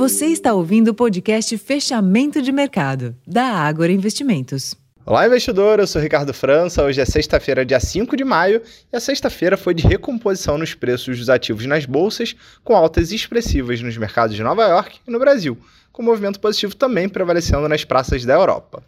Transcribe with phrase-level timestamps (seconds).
[0.00, 4.74] Você está ouvindo o podcast Fechamento de Mercado, da Ágora Investimentos.
[5.04, 5.78] Olá, investidor.
[5.78, 6.82] Eu sou Ricardo França.
[6.82, 11.18] Hoje é sexta-feira, dia 5 de maio, e a sexta-feira foi de recomposição nos preços
[11.18, 12.34] dos ativos nas bolsas,
[12.64, 15.58] com altas expressivas nos mercados de Nova York e no Brasil,
[15.92, 18.82] com movimento positivo também prevalecendo nas praças da Europa.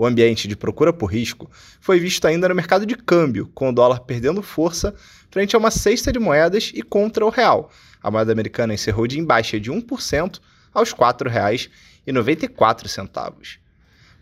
[0.00, 3.72] O ambiente de procura por risco foi visto ainda no mercado de câmbio, com o
[3.72, 4.94] dólar perdendo força
[5.30, 7.70] frente a uma cesta de moedas e contra o real.
[8.02, 10.40] A moeda americana encerrou de em baixa de 1%
[10.72, 13.58] aos R$ 4,94.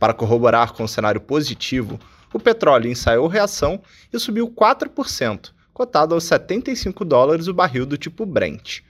[0.00, 2.00] Para corroborar com o cenário positivo,
[2.34, 3.80] o petróleo ensaiou reação
[4.12, 8.80] e subiu 4%, cotado aos 75 dólares o barril do tipo Brent.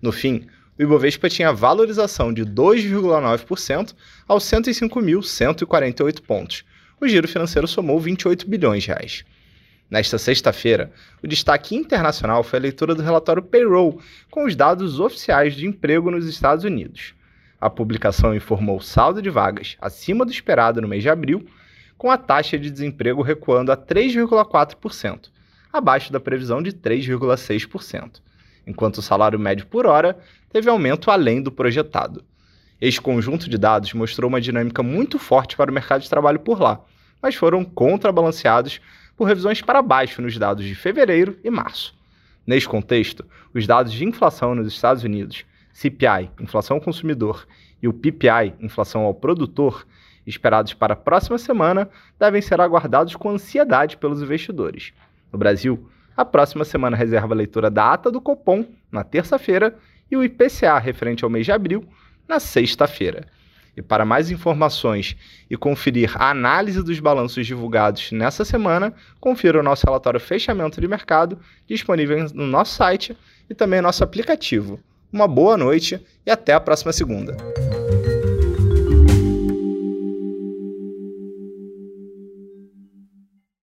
[0.00, 0.46] No fim,
[0.80, 3.94] o Ibovespa tinha valorização de 2,9%
[4.26, 6.64] aos 105.148 pontos.
[6.98, 9.22] O giro financeiro somou 28 bilhões de reais.
[9.90, 10.90] Nesta sexta-feira,
[11.22, 16.10] o destaque internacional foi a leitura do relatório Payroll, com os dados oficiais de emprego
[16.10, 17.12] nos Estados Unidos.
[17.60, 21.46] A publicação informou saldo de vagas acima do esperado no mês de abril,
[21.98, 25.28] com a taxa de desemprego recuando a 3,4%,
[25.70, 28.22] abaixo da previsão de 3,6%
[28.66, 30.18] enquanto o salário médio por hora
[30.52, 32.24] teve aumento além do projetado.
[32.80, 36.60] Este conjunto de dados mostrou uma dinâmica muito forte para o mercado de trabalho por
[36.60, 36.80] lá,
[37.20, 38.80] mas foram contrabalanceados
[39.16, 41.94] por revisões para baixo nos dados de fevereiro e março.
[42.46, 47.46] Neste contexto, os dados de inflação nos Estados Unidos, CPI, inflação ao consumidor,
[47.82, 49.86] e o PPI, inflação ao produtor,
[50.26, 54.92] esperados para a próxima semana, devem ser aguardados com ansiedade pelos investidores.
[55.32, 55.88] No Brasil,
[56.20, 59.74] a próxima semana reserva a leitura da ata do Copom, na terça-feira,
[60.10, 61.84] e o IPCA referente ao mês de abril,
[62.28, 63.26] na sexta-feira.
[63.76, 65.16] E para mais informações
[65.48, 70.88] e conferir a análise dos balanços divulgados nessa semana, confira o nosso relatório Fechamento de
[70.88, 73.16] Mercado, disponível no nosso site
[73.48, 74.78] e também no nosso aplicativo.
[75.12, 77.36] Uma boa noite e até a próxima segunda.